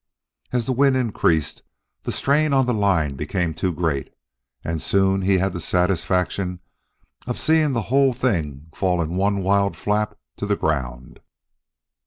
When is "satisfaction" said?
5.59-6.59